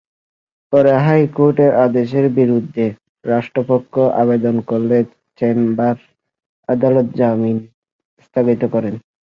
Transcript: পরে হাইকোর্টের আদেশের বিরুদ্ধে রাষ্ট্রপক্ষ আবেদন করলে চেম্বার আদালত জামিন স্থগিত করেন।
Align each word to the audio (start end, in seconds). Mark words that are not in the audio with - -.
পরে 0.73 0.91
হাইকোর্টের 1.05 1.71
আদেশের 1.85 2.25
বিরুদ্ধে 2.37 2.85
রাষ্ট্রপক্ষ 3.25 3.93
আবেদন 4.21 4.55
করলে 4.69 4.97
চেম্বার 5.39 5.95
আদালত 6.69 7.07
জামিন 7.19 7.57
স্থগিত 8.25 8.61
করেন। 8.73 8.95